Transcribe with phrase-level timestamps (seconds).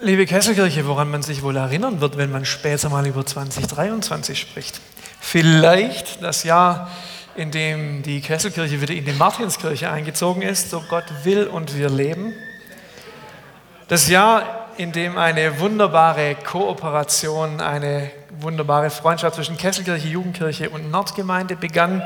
[0.00, 4.80] Liebe Kesselkirche, woran man sich wohl erinnern wird, wenn man später mal über 2023 spricht?
[5.20, 6.90] Vielleicht das Jahr,
[7.36, 11.90] in dem die Kesselkirche wieder in die Martinskirche eingezogen ist, so Gott will und wir
[11.90, 12.34] leben.
[13.86, 21.54] Das Jahr, in dem eine wunderbare Kooperation, eine wunderbare Freundschaft zwischen Kesselkirche, Jugendkirche und Nordgemeinde
[21.54, 22.02] begann.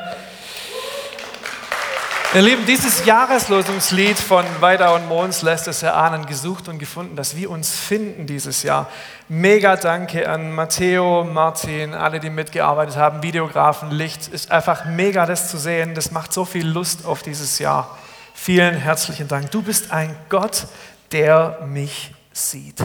[2.35, 7.35] Ihr Lieben, dieses Jahreslosungslied von Weidau und Mons lässt es erahnen, gesucht und gefunden, dass
[7.37, 8.91] wir uns finden dieses Jahr.
[9.31, 14.29] Mega Danke an Matteo, Martin, alle, die mitgearbeitet haben, Videografen, Licht.
[14.29, 15.95] Ist einfach mega, das zu sehen.
[15.95, 17.97] Das macht so viel Lust auf dieses Jahr.
[18.35, 19.51] Vielen herzlichen Dank.
[19.51, 20.67] Du bist ein Gott,
[21.13, 22.85] der mich sieht.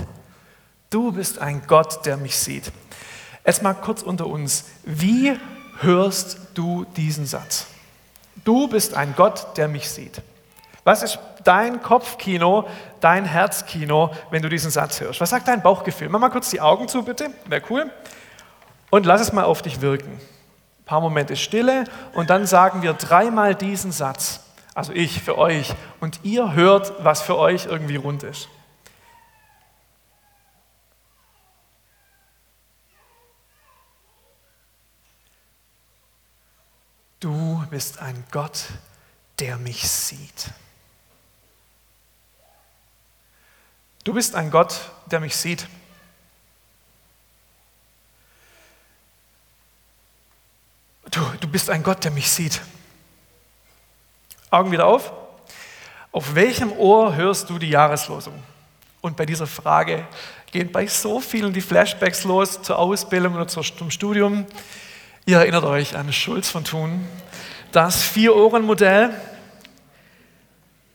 [0.89, 2.71] Du bist ein Gott, der mich sieht.
[3.45, 4.63] Jetzt mal kurz unter uns.
[4.83, 5.37] Wie
[5.81, 7.67] hörst du diesen Satz?
[8.43, 10.21] Du bist ein Gott, der mich sieht.
[10.83, 12.67] Was ist dein Kopfkino,
[12.99, 15.21] dein Herzkino, wenn du diesen Satz hörst?
[15.21, 16.09] Was sagt dein Bauchgefühl?
[16.09, 17.29] Mach mal kurz die Augen zu, bitte.
[17.45, 17.89] Wäre cool.
[18.89, 20.11] Und lass es mal auf dich wirken.
[20.11, 24.41] Ein paar Momente Stille und dann sagen wir dreimal diesen Satz.
[24.75, 25.73] Also ich für euch.
[26.01, 28.49] Und ihr hört, was für euch irgendwie rund ist.
[37.23, 38.65] Du bist ein Gott,
[39.39, 40.51] der mich sieht.
[44.03, 45.65] Du bist ein Gott, der mich sieht.
[51.11, 52.59] Du, du bist ein Gott, der mich sieht.
[54.49, 55.13] Augen wieder auf.
[56.11, 58.43] Auf welchem Ohr hörst du die Jahreslosung?
[58.99, 60.05] Und bei dieser Frage
[60.51, 64.45] gehen bei so vielen die Flashbacks los zur Ausbildung oder zum Studium.
[65.25, 67.07] Ihr erinnert euch an Schulz von Thun,
[67.71, 69.17] das Vier-Ohren-Modell,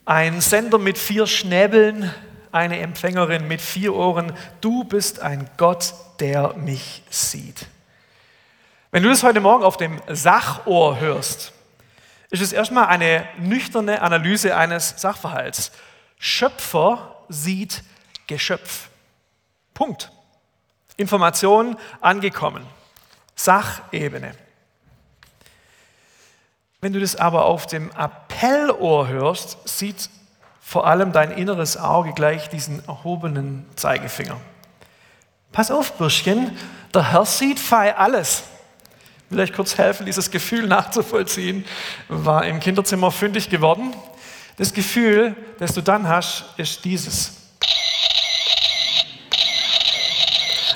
[0.05, 2.13] ein Sender mit vier Schnäbeln,
[2.53, 4.35] eine Empfängerin mit vier Ohren.
[4.61, 7.69] Du bist ein Gott, der mich sieht.
[8.91, 11.55] Wenn du das heute Morgen auf dem Sachohr hörst,
[12.29, 15.73] ist es erstmal eine nüchterne Analyse eines Sachverhalts.
[16.19, 17.83] Schöpfer sieht
[18.27, 18.89] Geschöpf.
[19.73, 20.13] Punkt.
[20.99, 22.67] Information angekommen.
[23.39, 24.35] Sachebene.
[26.81, 30.11] Wenn du das aber auf dem Appellohr hörst, sieht
[30.61, 34.41] vor allem dein inneres Auge gleich diesen erhobenen Zeigefinger.
[35.53, 36.57] Pass auf, Bürschchen,
[36.93, 38.43] der Herr sieht fei alles.
[39.31, 41.65] Will euch kurz helfen, dieses Gefühl nachzuvollziehen.
[42.09, 43.95] War im Kinderzimmer fündig geworden.
[44.57, 47.35] Das Gefühl, das du dann hast, ist dieses.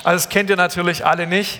[0.05, 1.59] Also das kennt ihr natürlich alle nicht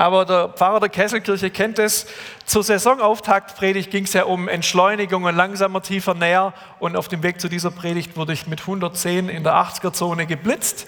[0.00, 2.06] aber der Pfarrer der Kesselkirche kennt es.
[2.46, 6.54] Zur Saisonauftaktpredigt ging es ja um Entschleunigung und langsamer, tiefer, näher.
[6.78, 10.86] Und auf dem Weg zu dieser Predigt wurde ich mit 110 in der 80er-Zone geblitzt.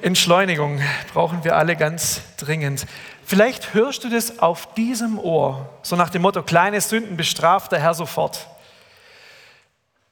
[0.00, 0.80] Entschleunigung
[1.12, 2.86] brauchen wir alle ganz dringend.
[3.24, 7.80] Vielleicht hörst du das auf diesem Ohr, so nach dem Motto, kleine Sünden bestraft der
[7.80, 8.46] Herr sofort.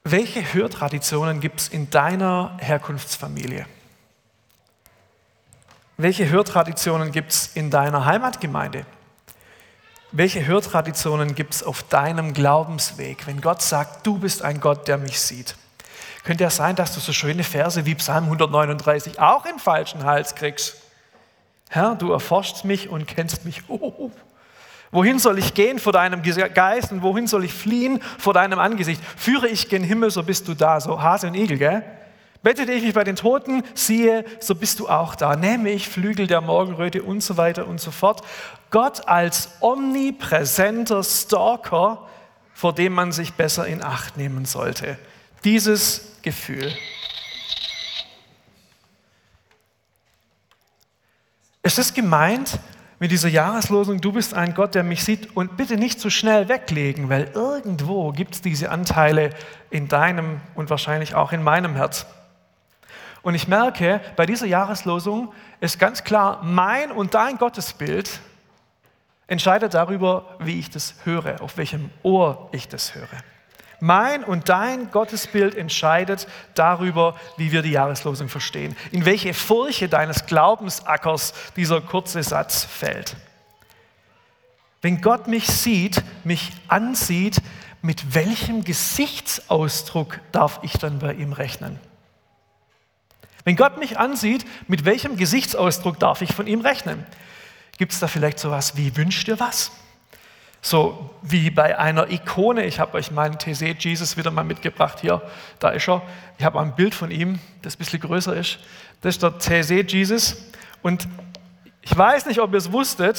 [0.03, 3.65] Welche Hörtraditionen gibt es in deiner Herkunftsfamilie?
[5.97, 8.85] Welche Hörtraditionen gibt es in deiner Heimatgemeinde?
[10.11, 14.97] Welche Hörtraditionen gibt es auf deinem Glaubensweg, wenn Gott sagt, du bist ein Gott, der
[14.97, 15.55] mich sieht?
[16.23, 20.35] Könnte ja sein, dass du so schöne Verse wie Psalm 139 auch in falschen Hals
[20.35, 20.77] kriegst.
[21.69, 23.63] Herr, du erforschst mich und kennst mich.
[23.69, 24.11] Oh,
[24.91, 29.01] wohin soll ich gehen vor deinem Geist und wohin soll ich fliehen vor deinem Angesicht?
[29.15, 30.81] Führe ich gen Himmel, so bist du da.
[30.81, 31.83] So Hase und Igel, gell?
[32.43, 35.35] Bettete ich mich bei den Toten, siehe, so bist du auch da.
[35.35, 38.23] Nehme ich Flügel der Morgenröte und so weiter und so fort.
[38.71, 42.07] Gott als omnipräsenter Stalker,
[42.53, 44.97] vor dem man sich besser in Acht nehmen sollte.
[45.43, 46.73] Dieses Gefühl.
[51.63, 52.59] Ist es gemeint
[52.99, 56.49] mit dieser Jahreslosung, du bist ein Gott, der mich sieht und bitte nicht zu schnell
[56.49, 59.31] weglegen, weil irgendwo gibt es diese Anteile
[59.69, 62.07] in deinem und wahrscheinlich auch in meinem Herz.
[63.21, 68.19] Und ich merke, bei dieser Jahreslosung ist ganz klar, mein und dein Gottesbild
[69.27, 73.07] entscheidet darüber, wie ich das höre, auf welchem Ohr ich das höre.
[73.79, 80.27] Mein und dein Gottesbild entscheidet darüber, wie wir die Jahreslosung verstehen, in welche Furche deines
[80.27, 83.15] Glaubensackers dieser kurze Satz fällt.
[84.83, 87.37] Wenn Gott mich sieht, mich ansieht,
[87.81, 91.79] mit welchem Gesichtsausdruck darf ich dann bei ihm rechnen?
[93.43, 97.05] Wenn Gott mich ansieht, mit welchem Gesichtsausdruck darf ich von ihm rechnen?
[97.77, 99.71] Gibt es da vielleicht sowas wie, wünsch dir was?
[100.61, 102.65] So wie bei einer Ikone.
[102.65, 104.99] Ich habe euch meinen TC Jesus wieder mal mitgebracht.
[105.01, 105.21] Hier,
[105.57, 106.03] da ist er.
[106.37, 108.59] Ich habe ein Bild von ihm, das ein bisschen größer ist.
[109.01, 110.37] Das ist der TC Jesus.
[110.83, 111.07] Und
[111.81, 113.17] ich weiß nicht, ob ihr es wusstet,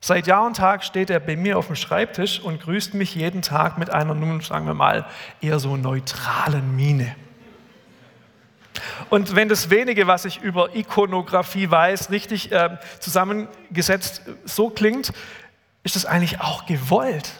[0.00, 3.40] seit Jahr und Tag steht er bei mir auf dem Schreibtisch und grüßt mich jeden
[3.40, 5.06] Tag mit einer, nun sagen wir mal,
[5.40, 7.16] eher so neutralen Miene.
[9.10, 15.12] Und wenn das wenige, was ich über Ikonografie weiß, richtig äh, zusammengesetzt so klingt,
[15.82, 17.32] ist das eigentlich auch gewollt.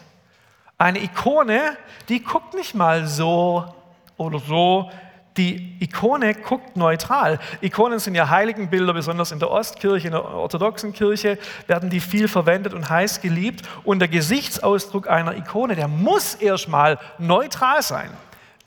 [0.77, 1.77] Eine Ikone,
[2.09, 3.73] die guckt nicht mal so
[4.17, 4.91] oder so,
[5.37, 7.39] die Ikone guckt neutral.
[7.61, 11.37] Ikonen sind ja Heiligenbilder, besonders in der Ostkirche, in der orthodoxen Kirche
[11.67, 13.61] werden die viel verwendet und heiß geliebt.
[13.85, 18.09] Und der Gesichtsausdruck einer Ikone, der muss erstmal neutral sein.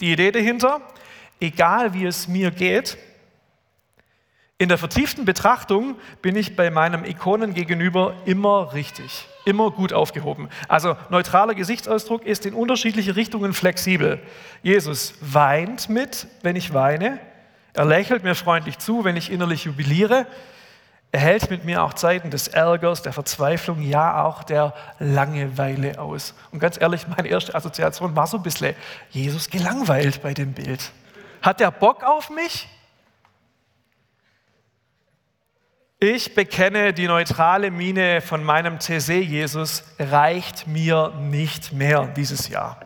[0.01, 0.81] Die Idee dahinter,
[1.45, 2.97] egal wie es mir geht,
[4.57, 10.49] in der vertieften Betrachtung bin ich bei meinem Ikonen gegenüber immer richtig, immer gut aufgehoben.
[10.69, 14.21] Also neutraler Gesichtsausdruck ist in unterschiedliche Richtungen flexibel.
[14.63, 17.19] Jesus weint mit, wenn ich weine.
[17.75, 20.27] Er lächelt mir freundlich zu, wenn ich innerlich jubiliere.
[21.11, 26.35] Er hält mit mir auch Zeiten des Ärgers, der Verzweiflung, ja auch der Langeweile aus.
[26.53, 28.75] Und ganz ehrlich, meine erste Assoziation war so ein bisschen
[29.11, 30.93] Jesus gelangweilt bei dem Bild.
[31.45, 32.67] Hat er Bock auf mich?
[36.01, 42.81] Ich bekenne, die neutrale Miene von meinem TC Jesus reicht mir nicht mehr dieses Jahr.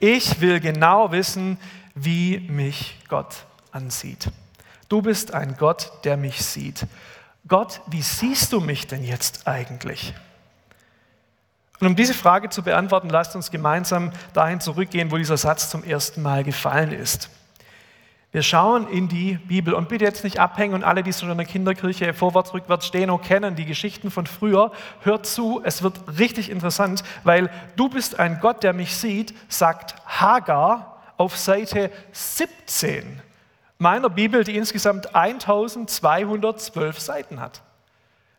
[0.00, 1.58] Ich will genau wissen,
[1.94, 4.32] wie mich Gott ansieht.
[4.88, 6.88] Du bist ein Gott, der mich sieht.
[7.46, 10.12] Gott, wie siehst du mich denn jetzt eigentlich?
[11.78, 15.84] Und um diese Frage zu beantworten, lasst uns gemeinsam dahin zurückgehen, wo dieser Satz zum
[15.84, 17.30] ersten Mal gefallen ist.
[18.36, 21.38] Wir schauen in die Bibel und bitte jetzt nicht abhängen und alle, die schon in
[21.38, 25.98] der Kinderkirche vorwärts, rückwärts stehen und kennen die Geschichten von früher, hört zu, es wird
[26.18, 33.22] richtig interessant, weil du bist ein Gott, der mich sieht, sagt Hagar auf Seite 17
[33.78, 37.62] meiner Bibel, die insgesamt 1212 Seiten hat.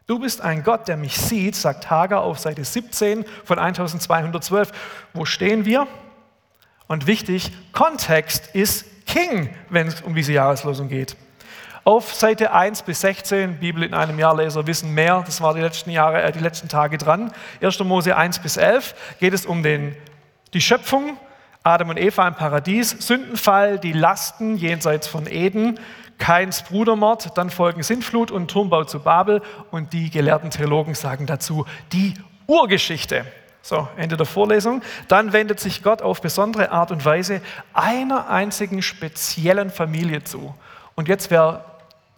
[0.06, 4.72] Du bist ein Gott, der mich sieht, sagt Hagar auf Seite 17 von 1212.
[5.16, 5.88] Wo stehen wir?
[6.88, 11.16] Und wichtig, Kontext ist King, wenn es um diese Jahreslosung geht.
[11.84, 15.62] Auf Seite 1 bis 16, Bibel in einem Jahr Leser wissen mehr, das war die
[15.62, 17.32] letzten Jahre, äh, die letzten Tage dran.
[17.62, 17.80] 1.
[17.80, 19.96] Mose 1 bis 11 geht es um den,
[20.54, 21.18] die Schöpfung,
[21.64, 25.80] Adam und Eva im Paradies, Sündenfall, die Lasten jenseits von Eden,
[26.18, 31.66] Keins Brudermord, dann folgen Sintflut und Turmbau zu Babel und die gelehrten Theologen sagen dazu
[31.94, 32.16] die
[32.48, 33.26] Urgeschichte.
[33.68, 34.82] So, Ende der Vorlesung.
[35.10, 37.42] Dann wendet sich Gott auf besondere Art und Weise
[37.74, 40.56] einer einzigen speziellen Familie zu.
[40.96, 41.66] Und jetzt wäre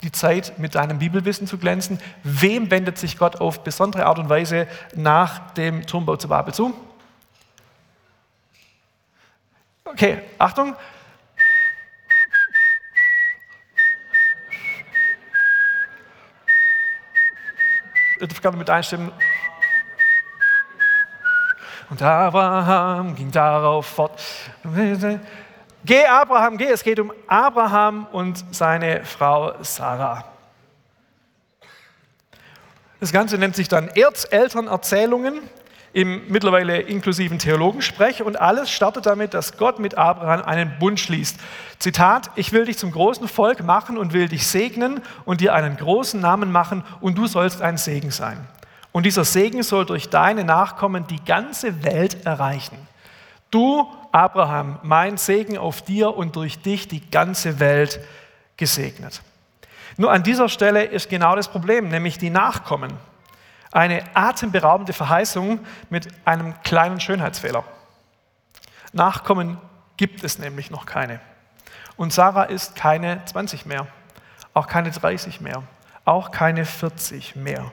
[0.04, 2.00] die Zeit, mit deinem Bibelwissen zu glänzen.
[2.22, 6.72] Wem wendet sich Gott auf besondere Art und Weise nach dem Turmbau zu Babel zu?
[9.86, 10.76] Okay, Achtung.
[18.20, 19.12] Ich darf gerne mit einstimmen.
[21.90, 24.22] Und Abraham ging darauf fort.
[25.86, 26.68] Geh, Abraham, geh.
[26.68, 30.26] Es geht um Abraham und seine Frau Sarah.
[33.00, 35.42] Das Ganze nennt sich dann Erzelternerzählungen
[35.94, 41.38] im mittlerweile inklusiven Theologensprech und alles startet damit, dass Gott mit Abraham einen Bund schließt.
[41.80, 45.78] Zitat, ich will dich zum großen Volk machen und will dich segnen und dir einen
[45.78, 48.38] großen Namen machen und du sollst ein Segen sein.
[48.92, 52.88] Und dieser Segen soll durch deine Nachkommen die ganze Welt erreichen.
[53.52, 58.00] Du, Abraham, mein Segen auf dir und durch dich die ganze Welt
[58.58, 59.22] gesegnet.
[59.98, 62.94] Nur an dieser Stelle ist genau das Problem, nämlich die Nachkommen.
[63.72, 67.64] Eine atemberaubende Verheißung mit einem kleinen Schönheitsfehler.
[68.94, 69.60] Nachkommen
[69.98, 71.20] gibt es nämlich noch keine.
[71.98, 73.86] Und Sarah ist keine 20 mehr,
[74.54, 75.64] auch keine 30 mehr,
[76.06, 77.72] auch keine 40 mehr.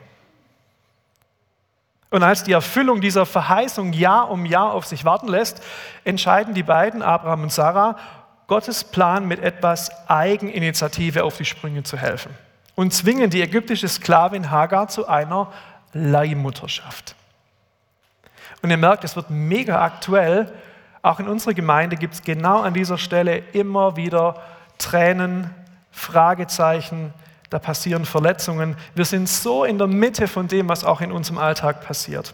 [2.09, 5.61] Und als die Erfüllung dieser Verheißung Jahr um Jahr auf sich warten lässt,
[6.03, 7.97] entscheiden die beiden, Abraham und Sarah,
[8.47, 12.33] Gottes Plan mit etwas Eigeninitiative auf die Sprünge zu helfen
[12.77, 15.51] und zwingen die ägyptische Sklavin Hagar zu einer
[15.93, 17.15] Leihmutterschaft.
[18.61, 20.53] Und ihr merkt, es wird mega aktuell.
[21.01, 24.43] Auch in unserer Gemeinde gibt es genau an dieser Stelle immer wieder
[24.77, 25.49] Tränen,
[25.91, 27.15] Fragezeichen,
[27.49, 28.75] da passieren Verletzungen.
[28.95, 32.33] Wir sind so in der Mitte von dem, was auch in unserem Alltag passiert.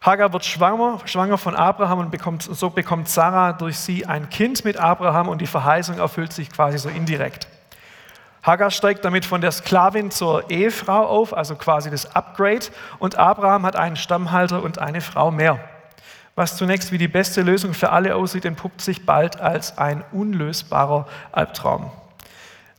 [0.00, 4.64] Hagar wird schwanger, schwanger von Abraham und bekommt, so bekommt Sarah durch sie ein Kind
[4.64, 7.48] mit Abraham und die Verheißung erfüllt sich quasi so indirekt.
[8.46, 12.66] Hagar steigt damit von der Sklavin zur Ehefrau auf, also quasi das Upgrade.
[13.00, 15.58] Und Abraham hat einen Stammhalter und eine Frau mehr.
[16.36, 21.08] Was zunächst wie die beste Lösung für alle aussieht, entpuppt sich bald als ein unlösbarer
[21.32, 21.90] Albtraum.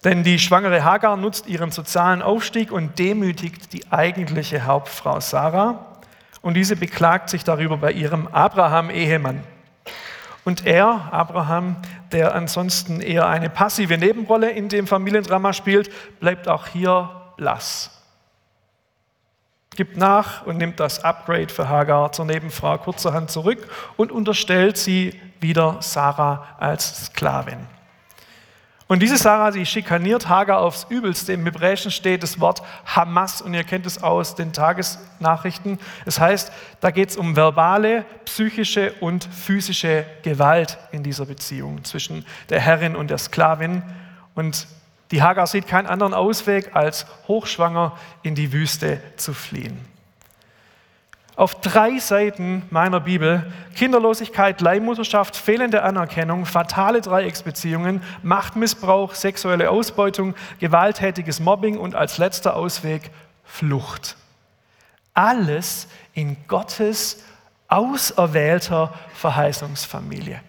[0.03, 5.97] Denn die schwangere Hagar nutzt ihren sozialen Aufstieg und demütigt die eigentliche Hauptfrau Sarah.
[6.41, 9.43] Und diese beklagt sich darüber bei ihrem Abraham-Ehemann.
[10.45, 11.75] Und er, Abraham,
[12.11, 17.91] der ansonsten eher eine passive Nebenrolle in dem Familiendrama spielt, bleibt auch hier blass.
[19.75, 25.19] Gibt nach und nimmt das Upgrade für Hagar zur Nebenfrau kurzerhand zurück und unterstellt sie
[25.41, 27.76] wieder Sarah als Sklavin.
[28.87, 31.33] Und diese Sarah, sie schikaniert Hagar aufs Übelste.
[31.33, 35.77] Im Hebräischen steht das Wort Hamas und ihr kennt es aus den Tagesnachrichten.
[36.05, 42.25] Das heißt, da geht es um verbale, psychische und physische Gewalt in dieser Beziehung zwischen
[42.49, 43.83] der Herrin und der Sklavin.
[44.35, 44.67] Und
[45.11, 49.96] die Hagar sieht keinen anderen Ausweg, als hochschwanger in die Wüste zu fliehen
[51.37, 61.39] auf drei Seiten meiner Bibel Kinderlosigkeit, Leihmutterschaft, fehlende Anerkennung, fatale Dreiecksbeziehungen, Machtmissbrauch, sexuelle Ausbeutung, gewalttätiges
[61.39, 63.11] Mobbing und als letzter Ausweg
[63.45, 64.17] Flucht.
[65.13, 67.23] Alles in Gottes
[67.67, 70.41] auserwählter Verheißungsfamilie.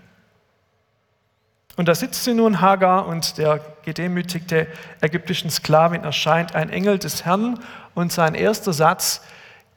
[1.77, 4.67] Und da sitzt sie nun, Hagar, und der gedemütigte
[5.03, 7.61] ägyptischen Sklavin erscheint ein Engel des Herrn
[7.95, 9.21] und sein erster Satz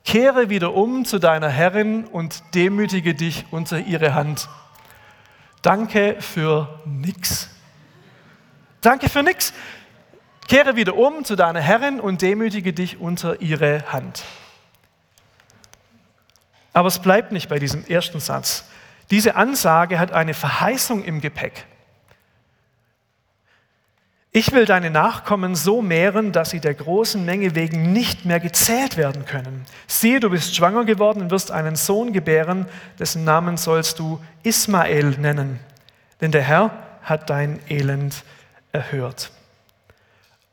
[0.03, 4.49] Kehre wieder um zu deiner Herrin und demütige dich unter ihre Hand.
[5.61, 7.49] Danke für nix.
[8.81, 9.53] Danke für nix.
[10.47, 14.23] Kehre wieder um zu deiner Herrin und demütige dich unter ihre Hand.
[16.73, 18.65] Aber es bleibt nicht bei diesem ersten Satz.
[19.11, 21.65] Diese Ansage hat eine Verheißung im Gepäck.
[24.33, 28.95] Ich will deine Nachkommen so mehren, dass sie der großen Menge wegen nicht mehr gezählt
[28.95, 29.65] werden können.
[29.87, 32.65] Siehe, du bist schwanger geworden und wirst einen Sohn gebären,
[32.97, 35.59] dessen Namen sollst du Ismael nennen.
[36.21, 36.71] Denn der Herr
[37.01, 38.23] hat dein Elend
[38.71, 39.31] erhört.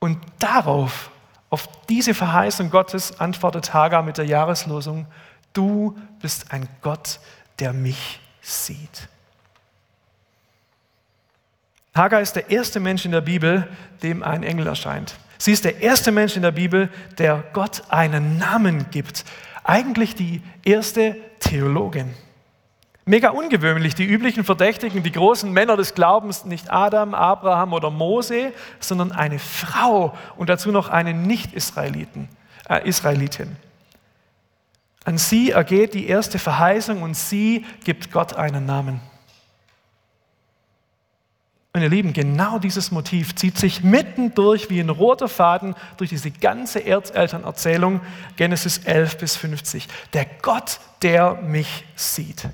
[0.01, 1.13] Und darauf,
[1.49, 5.07] auf diese Verheißung Gottes, antwortet Hagar mit der Jahreslosung,
[5.53, 7.21] du bist ein Gott,
[7.61, 9.09] der mich sieht.
[11.99, 13.69] Hagar ist der erste Mensch in der Bibel,
[14.03, 15.17] dem ein Engel erscheint.
[15.37, 16.89] Sie ist der erste Mensch in der Bibel,
[17.19, 19.25] der Gott einen Namen gibt.
[19.65, 22.15] Eigentlich die erste Theologin.
[23.05, 28.53] Mega ungewöhnlich, die üblichen Verdächtigen, die großen Männer des Glaubens, nicht Adam, Abraham oder Mose,
[28.81, 32.29] sondern eine Frau und dazu noch eine Nicht-Israelitin.
[32.69, 32.93] Äh,
[35.05, 39.01] An sie ergeht die erste Verheißung und sie gibt Gott einen Namen.
[41.79, 46.81] Meine Lieben, genau dieses Motiv zieht sich mittendurch wie ein roter Faden durch diese ganze
[46.81, 48.01] Erzelternerzählung,
[48.35, 49.87] Genesis 11 bis 50.
[50.13, 52.49] Der Gott, der mich sieht.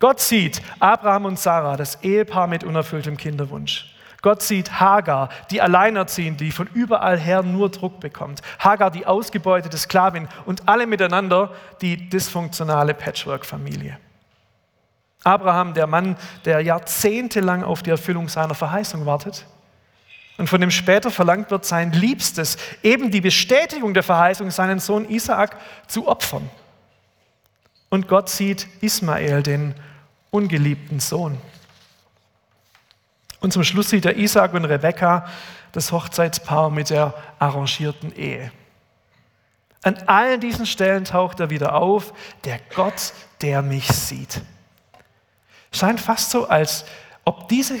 [0.00, 3.94] Gott sieht Abraham und Sarah, das Ehepaar mit unerfülltem Kinderwunsch.
[4.20, 8.42] Gott sieht Hagar, die Alleinerziehende, die von überall her nur Druck bekommt.
[8.58, 13.96] Hagar, die ausgebeutete Sklavin und alle miteinander die dysfunktionale Patchwork-Familie.
[15.24, 19.46] Abraham, der Mann, der jahrzehntelang auf die Erfüllung seiner Verheißung wartet
[20.36, 25.08] und von dem später verlangt wird, sein Liebstes, eben die Bestätigung der Verheißung, seinen Sohn
[25.08, 26.50] Isaak zu opfern.
[27.88, 29.74] Und Gott sieht Ismael, den
[30.30, 31.38] ungeliebten Sohn.
[33.40, 35.26] Und zum Schluss sieht er Isaak und Rebekka,
[35.72, 38.52] das Hochzeitspaar mit der arrangierten Ehe.
[39.82, 42.12] An allen diesen Stellen taucht er wieder auf,
[42.44, 43.12] der Gott,
[43.42, 44.42] der mich sieht
[45.76, 46.84] scheint fast so, als
[47.24, 47.74] ob diese,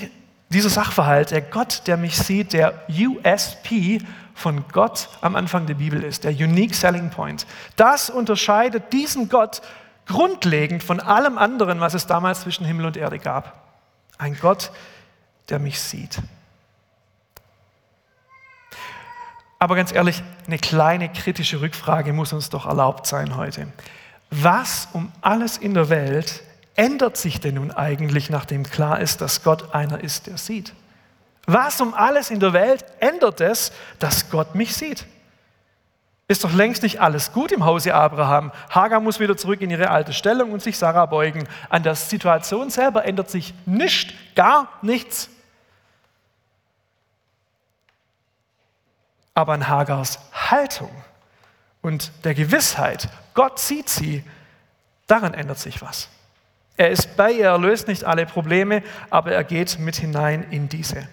[0.48, 4.00] dieser Sachverhalt, der Gott, der mich sieht, der USP
[4.34, 7.46] von Gott am Anfang der Bibel ist, der Unique Selling Point.
[7.76, 9.62] Das unterscheidet diesen Gott
[10.06, 13.62] grundlegend von allem anderen, was es damals zwischen Himmel und Erde gab.
[14.18, 14.70] Ein Gott,
[15.48, 16.18] der mich sieht.
[19.58, 23.68] Aber ganz ehrlich, eine kleine kritische Rückfrage muss uns doch erlaubt sein heute.
[24.30, 26.42] Was um alles in der Welt
[26.74, 30.72] ändert sich denn nun eigentlich, nachdem klar ist, dass Gott einer ist, der sieht?
[31.46, 35.06] Was um alles in der Welt ändert es, dass Gott mich sieht?
[36.26, 38.50] Ist doch längst nicht alles gut im Hause Abraham.
[38.70, 41.46] Hagar muss wieder zurück in ihre alte Stellung und sich Sarah beugen.
[41.68, 45.28] An der Situation selber ändert sich nichts, gar nichts.
[49.34, 50.90] Aber an Hagars Haltung
[51.82, 54.24] und der Gewissheit, Gott sieht sie,
[55.06, 56.08] daran ändert sich was.
[56.76, 60.68] Er ist bei ihr, er löst nicht alle Probleme, aber er geht mit hinein in
[60.68, 61.08] diese.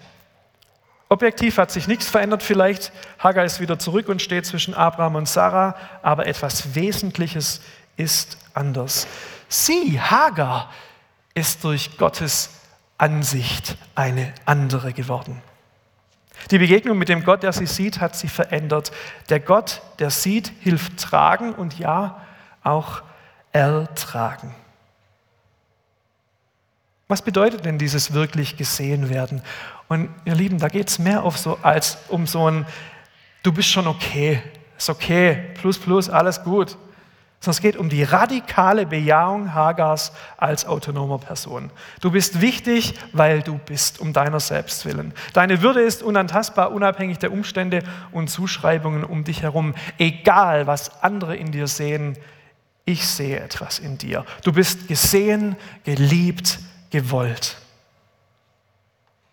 [1.08, 2.90] Objektiv hat sich nichts verändert vielleicht.
[3.18, 7.60] Hagar ist wieder zurück und steht zwischen Abraham und Sarah, aber etwas Wesentliches
[7.96, 9.06] ist anders.
[9.48, 10.70] Sie, Hagar,
[11.34, 12.50] ist durch Gottes
[12.98, 15.42] Ansicht eine andere geworden.
[16.50, 18.90] Die Begegnung mit dem Gott, der sie sieht, hat sie verändert.
[19.28, 22.20] Der Gott, der sieht, hilft tragen und ja,
[22.62, 23.02] auch
[23.52, 24.54] ertragen.
[27.12, 29.42] Was bedeutet denn dieses wirklich gesehen werden?
[29.86, 32.64] Und ihr Lieben, da geht es mehr auf so, als um so ein,
[33.42, 34.40] du bist schon okay,
[34.78, 36.78] ist okay, plus, plus, alles gut
[37.40, 41.70] sondern es geht um die radikale Bejahung Hagars als autonomer Person.
[42.00, 45.12] Du bist wichtig, weil du bist, um deiner selbst willen.
[45.32, 49.74] Deine Würde ist unantastbar, unabhängig der Umstände und Zuschreibungen um dich herum.
[49.98, 52.16] Egal, was andere in dir sehen,
[52.84, 54.24] ich sehe etwas in dir.
[54.44, 56.60] Du bist gesehen, geliebt,
[56.92, 57.56] gewollt.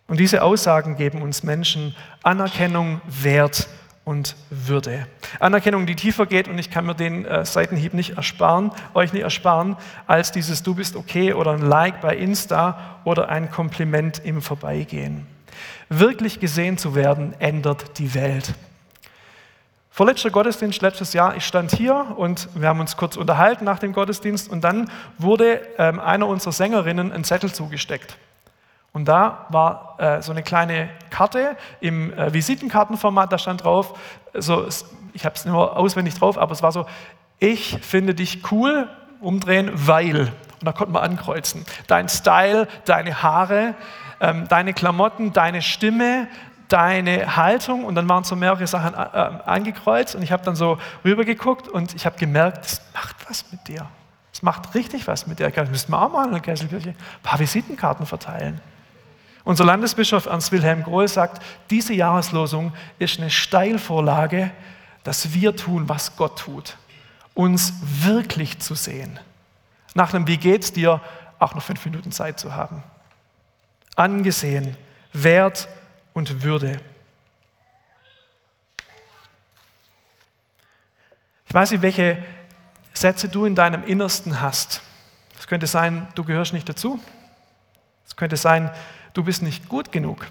[0.08, 3.68] Und diese Aussagen geben uns Menschen Anerkennung, Wert
[4.04, 5.06] und Würde.
[5.38, 9.22] Anerkennung, die tiefer geht und ich kann mir den äh, Seitenhieb nicht ersparen, euch nicht
[9.22, 9.76] ersparen,
[10.08, 15.28] als dieses Du bist okay oder ein Like bei Insta oder ein Kompliment im Vorbeigehen.
[15.88, 18.54] Wirklich gesehen zu werden, ändert die Welt.
[19.92, 23.92] Vorletzter Gottesdienst letztes Jahr, ich stand hier und wir haben uns kurz unterhalten nach dem
[23.92, 28.16] Gottesdienst und dann wurde ähm, einer unserer Sängerinnen ein Zettel zugesteckt.
[28.92, 33.98] Und da war äh, so eine kleine Karte im äh, Visitenkartenformat, da stand drauf,
[34.34, 34.66] so,
[35.12, 36.86] ich habe es nur auswendig drauf, aber es war so,
[37.40, 38.88] ich finde dich cool,
[39.20, 40.20] umdrehen, weil.
[40.60, 41.64] Und da konnte man ankreuzen.
[41.86, 43.74] Dein Style, deine Haare,
[44.20, 46.28] ähm, deine Klamotten, deine Stimme,
[46.72, 50.56] deine Haltung und dann waren so mehrere Sachen äh, äh angekreuzt und ich habe dann
[50.56, 53.86] so rübergeguckt und ich habe gemerkt, das macht was mit dir.
[54.32, 55.50] Das macht richtig was mit dir.
[55.50, 58.60] Das müssten wir auch mal in der Kesselkirche ein paar Visitenkarten verteilen.
[59.44, 64.50] Unser Landesbischof Ernst Wilhelm Grohl sagt, diese Jahreslosung ist eine Steilvorlage,
[65.02, 66.76] dass wir tun, was Gott tut.
[67.34, 69.18] Uns wirklich zu sehen.
[69.94, 71.00] Nach einem Wie geht's dir
[71.38, 72.82] auch noch fünf Minuten Zeit zu haben.
[73.96, 74.76] Angesehen,
[75.12, 75.68] Wert
[76.12, 76.80] und Würde.
[81.46, 82.22] Ich weiß nicht, welche
[82.92, 84.82] Sätze du in deinem Innersten hast.
[85.38, 87.00] Es könnte sein, du gehörst nicht dazu.
[88.06, 88.70] Es könnte sein,
[89.14, 90.26] du bist nicht gut genug.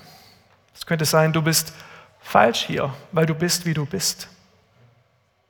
[0.76, 1.74] Es könnte sein, du bist
[2.22, 4.30] falsch hier, weil du bist, wie du bist.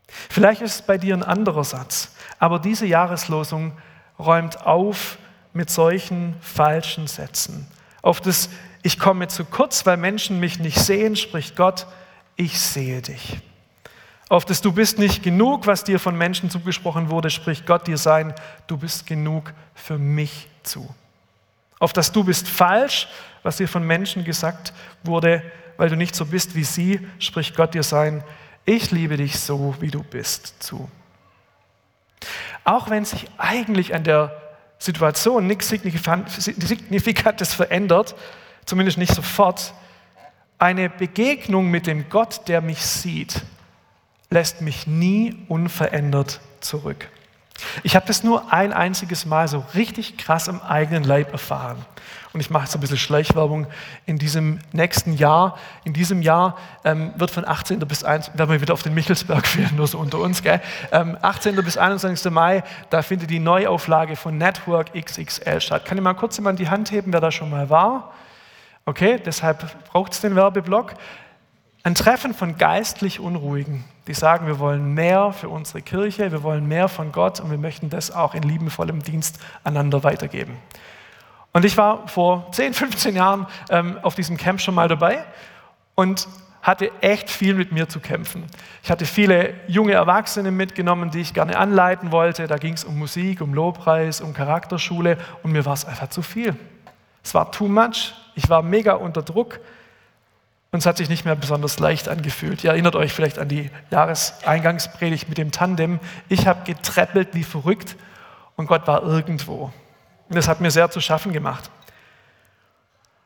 [0.08, 3.78] Vielleicht ist es bei dir ein anderer Satz, aber diese Jahreslosung
[4.18, 5.18] räumt auf
[5.54, 7.68] mit solchen falschen Sätzen.
[8.02, 8.50] Auf das
[8.82, 11.88] Ich komme zu kurz, weil Menschen mich nicht sehen, spricht Gott,
[12.36, 13.40] ich sehe dich.
[14.30, 17.98] Auf das Du bist nicht genug, was dir von Menschen zugesprochen wurde, spricht Gott dir
[17.98, 18.34] sein,
[18.68, 20.88] du bist genug für mich zu
[21.80, 23.08] auf das Du bist falsch,
[23.42, 25.42] was dir von Menschen gesagt wurde,
[25.78, 28.24] weil du nicht so bist wie sie, spricht Gott dir sein,
[28.66, 30.90] ich liebe dich so, wie du bist, zu.
[32.66, 34.42] Auch wenn sich eigentlich an der
[34.78, 38.16] Situation nichts Signifikantes verändert,
[38.70, 39.74] zumindest nicht sofort,
[40.60, 43.42] eine Begegnung mit dem Gott, der mich sieht,
[44.30, 47.10] lässt mich nie unverändert zurück.
[47.84, 51.78] Ich habe das nur ein einziges Mal so richtig krass im eigenen Leib erfahren.
[52.32, 53.68] Und ich mache jetzt ein bisschen Schleichwerbung.
[54.06, 57.80] In diesem nächsten Jahr, in diesem Jahr ähm, wird von 18.
[57.80, 58.38] bis 1.
[58.38, 60.62] werden wir wieder auf den Michelsberg führen, nur so unter uns, gell?
[60.92, 61.56] Ähm, 18.
[61.56, 62.32] bis 21.
[62.32, 65.86] Mai, da findet die Neuauflage von Network XXL statt.
[65.86, 68.14] Kann ich mal kurz jemand die Hand heben, wer da schon mal war?
[68.90, 70.96] Okay, deshalb braucht es den Werbeblock.
[71.84, 76.68] Ein Treffen von geistlich Unruhigen, die sagen, wir wollen mehr für unsere Kirche, wir wollen
[76.68, 80.58] mehr von Gott und wir möchten das auch in liebenvollem Dienst einander weitergeben.
[81.54, 85.24] Und ich war vor 10, 15 Jahren ähm, auf diesem Camp schon mal dabei
[85.94, 86.28] und
[86.64, 88.44] hatte echt viel mit mir zu kämpfen.
[88.82, 92.48] Ich hatte viele junge Erwachsene mitgenommen, die ich gerne anleiten wollte.
[92.48, 96.24] Da ging es um Musik, um Lobpreis, um Charakterschule und mir war es einfach zu
[96.24, 96.56] viel.
[97.30, 98.16] Es war too much.
[98.34, 99.60] Ich war mega unter Druck.
[100.72, 102.64] Und es hat sich nicht mehr besonders leicht angefühlt.
[102.64, 106.00] Ihr erinnert euch vielleicht an die Jahreseingangspredigt mit dem Tandem.
[106.28, 107.98] Ich habe getreppelt wie verrückt
[108.56, 109.72] und Gott war irgendwo.
[110.28, 111.70] Und das hat mir sehr zu schaffen gemacht.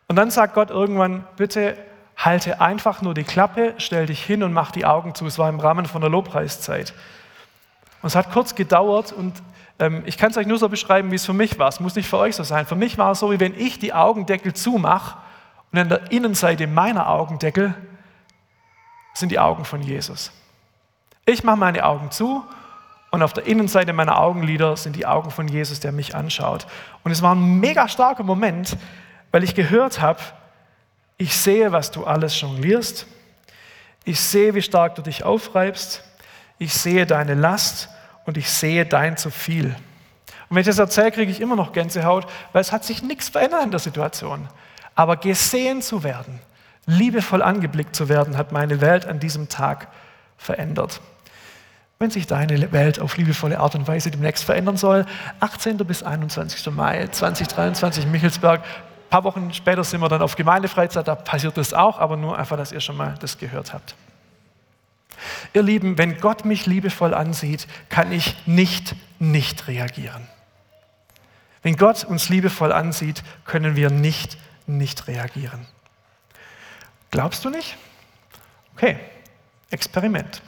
[0.10, 1.78] Und dann sagt Gott irgendwann, bitte
[2.18, 5.26] halte einfach nur die Klappe, stell dich hin und mach die Augen zu.
[5.26, 6.94] Es war im Rahmen von der Lobpreiszeit.
[8.02, 9.42] Und es hat kurz gedauert und
[10.06, 11.68] ich kann es euch nur so beschreiben, wie es für mich war.
[11.68, 12.66] Es muss nicht für euch so sein.
[12.66, 15.18] Für mich war es so, wie wenn ich die Augendeckel zumache
[15.72, 17.74] und an der Innenseite meiner Augendeckel
[19.14, 20.32] sind die Augen von Jesus.
[21.26, 22.44] Ich mache meine Augen zu
[23.12, 26.66] und auf der Innenseite meiner Augenlider sind die Augen von Jesus, der mich anschaut.
[27.04, 28.78] Und es war ein mega starker Moment,
[29.32, 30.20] weil ich gehört habe,
[31.18, 33.06] Ich sehe, was du alles jonglierst.
[34.04, 36.04] Ich sehe, wie stark du dich aufreibst.
[36.58, 37.90] Ich sehe deine Last
[38.26, 39.76] und ich sehe dein zu viel.
[40.54, 43.30] Und wenn ich das erzähle, kriege ich immer noch Gänsehaut, weil es hat sich nichts
[43.30, 44.48] verändert in der Situation.
[44.96, 46.40] Aber gesehen zu werden,
[46.86, 49.88] liebevoll angeblickt zu werden, hat meine Welt an diesem Tag
[50.38, 51.02] verändert.
[52.00, 55.06] Wenn sich deine Welt auf liebevolle Art und Weise demnächst verändern soll,
[55.40, 55.78] 18.
[55.78, 56.72] bis 21.
[56.72, 61.74] Mai 2023 Michelsberg, ein paar Wochen später sind wir dann auf Gemeindefreizeit, da passiert das
[61.74, 63.96] auch, aber nur einfach, dass ihr schon mal das gehört habt.
[65.54, 70.28] Ihr Lieben, wenn Gott mich liebevoll ansieht, kann ich nicht nicht reagieren.
[71.62, 75.66] Wenn Gott uns liebevoll ansieht, können wir nicht nicht reagieren.
[77.12, 77.78] Glaubst du nicht?
[78.76, 78.98] Okay,
[79.70, 80.42] Experiment.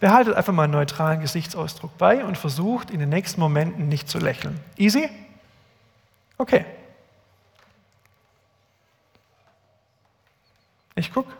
[0.00, 4.18] Behaltet einfach mal einen neutralen Gesichtsausdruck bei und versucht in den nächsten Momenten nicht zu
[4.18, 4.60] lächeln.
[4.76, 5.08] Easy?
[6.36, 6.64] Okay.
[10.94, 11.32] Ich gucke.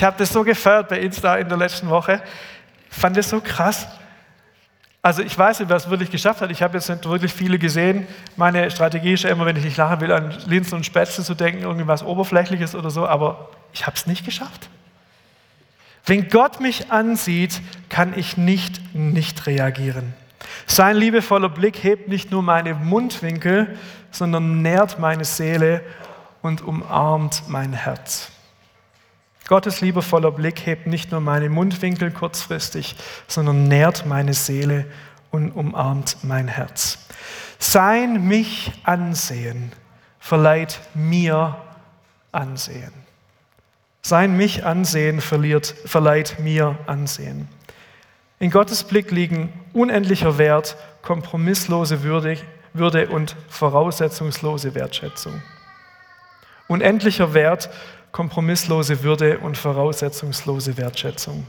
[0.00, 2.22] Ich habe das so gefeiert bei Insta in der letzten Woche.
[2.90, 3.86] Ich fand das so krass.
[5.02, 6.50] Also ich weiß nicht, wer es wirklich geschafft hat.
[6.50, 8.06] Ich habe jetzt nicht wirklich viele gesehen.
[8.34, 11.34] Meine Strategie ist ja immer, wenn ich nicht lachen will, an Linsen und Spätzle zu
[11.34, 14.70] denken, irgendwas Oberflächliches oder so, aber ich habe es nicht geschafft.
[16.06, 17.60] Wenn Gott mich ansieht,
[17.90, 20.14] kann ich nicht nicht reagieren.
[20.66, 23.76] Sein liebevoller Blick hebt nicht nur meine Mundwinkel,
[24.12, 25.82] sondern nährt meine Seele
[26.40, 28.32] und umarmt mein Herz.
[29.50, 32.94] Gottes liebevoller Blick hebt nicht nur meine Mundwinkel kurzfristig,
[33.26, 34.86] sondern nährt meine Seele
[35.32, 37.08] und umarmt mein Herz.
[37.58, 39.72] Sein mich ansehen
[40.20, 41.56] verleiht mir
[42.30, 42.92] Ansehen.
[44.02, 47.48] Sein mich ansehen verliert, verleiht mir Ansehen.
[48.38, 52.36] In Gottes Blick liegen unendlicher Wert, kompromisslose Würde,
[52.72, 55.42] Würde und voraussetzungslose Wertschätzung.
[56.68, 57.68] Unendlicher Wert
[58.12, 61.46] kompromisslose Würde und voraussetzungslose Wertschätzung.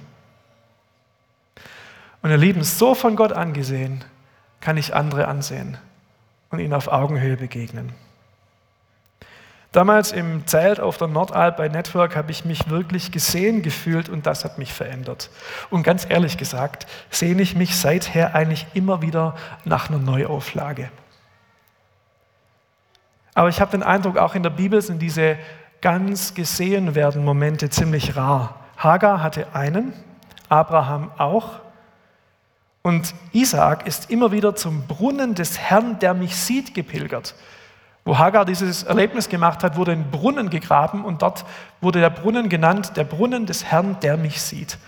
[2.21, 4.03] Und ihr Lieben, so von Gott angesehen,
[4.59, 5.77] kann ich andere ansehen
[6.49, 7.93] und ihnen auf Augenhöhe begegnen.
[9.71, 14.25] Damals im Zelt auf der Nordalp bei Network habe ich mich wirklich gesehen gefühlt und
[14.25, 15.29] das hat mich verändert.
[15.69, 20.91] Und ganz ehrlich gesagt, sehne ich mich seither eigentlich immer wieder nach einer Neuauflage.
[23.33, 25.37] Aber ich habe den Eindruck, auch in der Bibel sind diese
[25.81, 28.59] ganz gesehen werden Momente ziemlich rar.
[28.77, 29.93] Hagar hatte einen,
[30.49, 31.59] Abraham auch.
[32.83, 37.35] Und Isaak ist immer wieder zum Brunnen des Herrn, der mich sieht, gepilgert.
[38.03, 41.45] Wo Hagar dieses Erlebnis gemacht hat, wurde ein Brunnen gegraben und dort
[41.79, 44.79] wurde der Brunnen genannt, der Brunnen des Herrn, der mich sieht.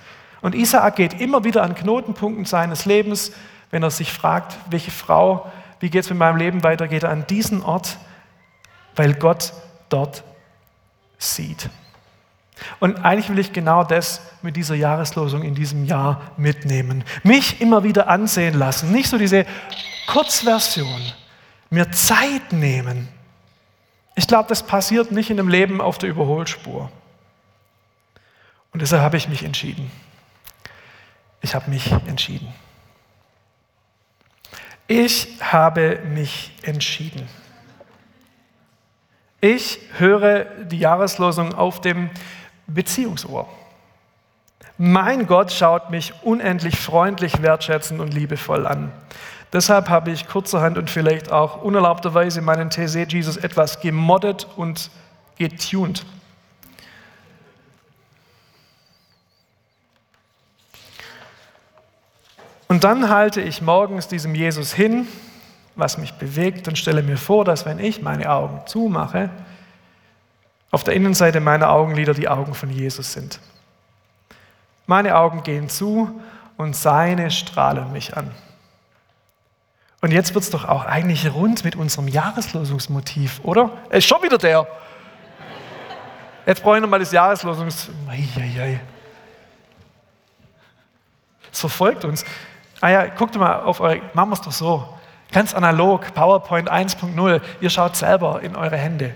[0.41, 3.31] Und Isaak geht immer wieder an Knotenpunkten seines Lebens,
[3.69, 7.11] wenn er sich fragt, welche Frau, wie geht es mit meinem Leben weiter, geht er
[7.11, 7.97] an diesen Ort,
[8.95, 9.53] weil Gott
[9.89, 10.23] dort
[11.23, 11.69] sieht.
[12.79, 17.03] Und eigentlich will ich genau das mit dieser Jahreslosung in diesem Jahr mitnehmen.
[17.23, 19.45] Mich immer wieder ansehen lassen, nicht so diese
[20.07, 21.01] Kurzversion,
[21.69, 23.07] mir Zeit nehmen.
[24.15, 26.91] Ich glaube, das passiert nicht in dem Leben auf der Überholspur.
[28.71, 29.91] Und deshalb habe ich mich entschieden.
[31.41, 32.53] Ich habe mich entschieden.
[34.87, 37.27] Ich habe mich entschieden.
[39.43, 42.09] Ich höre die Jahreslosung auf dem
[42.65, 43.45] Beziehungsohr.
[44.77, 48.93] Mein Gott schaut mich unendlich freundlich, wertschätzend und liebevoll an.
[49.51, 54.89] Deshalb habe ich kurzerhand und vielleicht auch unerlaubterweise meinen TC Jesus etwas gemoddet und
[55.37, 56.05] getuned.
[62.69, 65.05] Und dann halte ich morgens diesem Jesus hin
[65.75, 69.29] was mich bewegt und stelle mir vor, dass wenn ich meine Augen zumache,
[70.71, 73.39] auf der Innenseite meiner Augenlider die Augen von Jesus sind.
[74.87, 76.21] Meine Augen gehen zu
[76.57, 78.31] und seine strahlen mich an.
[80.01, 83.71] Und jetzt wird es doch auch eigentlich rund mit unserem Jahreslosungsmotiv, oder?
[83.89, 84.67] Es ist schon wieder der.
[86.45, 87.89] Jetzt brauche ich nochmal das Jahreslosungs...
[91.51, 92.25] Es verfolgt uns.
[92.81, 94.01] Ah ja, guckt mal auf eure...
[94.13, 94.99] Machen wir es doch so.
[95.33, 97.41] Ganz analog, PowerPoint 1.0.
[97.59, 99.13] Ihr schaut selber in eure Hände.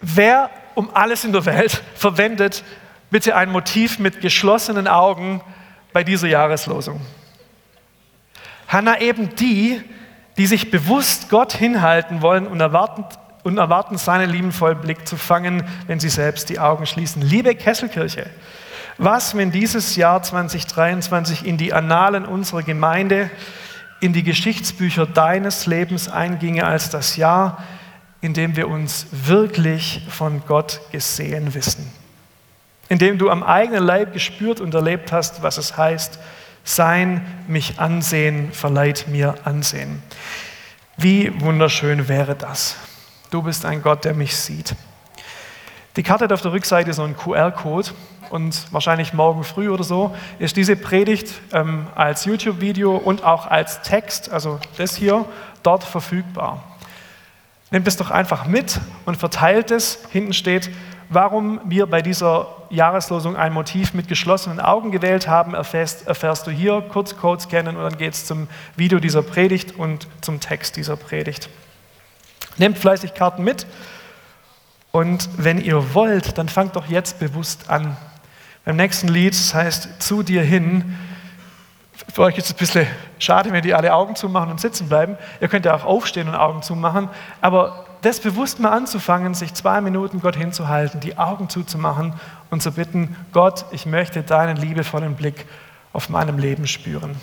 [0.00, 2.64] Wer um alles in der Welt verwendet
[3.10, 5.42] bitte ein Motiv mit geschlossenen Augen
[5.92, 7.00] bei dieser Jahreslosung?
[8.68, 9.82] Hannah eben die,
[10.36, 13.04] die sich bewusst Gott hinhalten wollen und erwarten,
[13.42, 17.22] und erwarten seinen liebenvollen Blick zu fangen, wenn sie selbst die Augen schließen.
[17.22, 18.30] Liebe Kesselkirche,
[19.00, 23.30] was, wenn dieses Jahr 2023 in die Annalen unserer Gemeinde,
[24.00, 27.64] in die Geschichtsbücher deines Lebens einginge als das Jahr,
[28.20, 31.90] in dem wir uns wirklich von Gott gesehen wissen?
[32.90, 36.18] In dem du am eigenen Leib gespürt und erlebt hast, was es heißt,
[36.62, 40.02] sein, mich ansehen, verleiht mir Ansehen.
[40.98, 42.76] Wie wunderschön wäre das.
[43.30, 44.74] Du bist ein Gott, der mich sieht.
[45.96, 47.90] Die Karte hat auf der Rückseite so einen QR-Code
[48.30, 53.82] und wahrscheinlich morgen früh oder so ist diese Predigt ähm, als YouTube-Video und auch als
[53.82, 55.24] Text, also das hier,
[55.62, 56.62] dort verfügbar.
[57.70, 59.98] Nehmt es doch einfach mit und verteilt es.
[60.10, 60.70] Hinten steht,
[61.08, 66.50] warum wir bei dieser Jahreslosung ein Motiv mit geschlossenen Augen gewählt haben, erfährst, erfährst du
[66.50, 66.82] hier.
[66.88, 70.96] Kurz Code scannen und dann geht es zum Video dieser Predigt und zum Text dieser
[70.96, 71.48] Predigt.
[72.58, 73.66] Nehmt fleißig Karten mit
[74.92, 77.96] und wenn ihr wollt, dann fangt doch jetzt bewusst an.
[78.64, 80.96] Beim nächsten Lied, das heißt Zu dir hin,
[82.12, 82.86] für euch ist es ein bisschen
[83.18, 85.16] schade, wenn die alle Augen zumachen und sitzen bleiben.
[85.40, 87.08] Ihr könnt ja auch aufstehen und Augen zumachen,
[87.40, 92.14] aber das bewusst mal anzufangen, sich zwei Minuten Gott hinzuhalten, die Augen zuzumachen
[92.50, 95.46] und zu bitten, Gott, ich möchte deinen liebevollen Blick
[95.92, 97.16] auf meinem Leben spüren.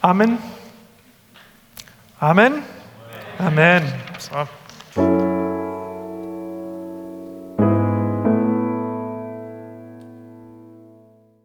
[0.00, 0.38] Amen.
[2.18, 2.62] Amen.
[3.38, 3.92] Amen.
[4.18, 5.25] So.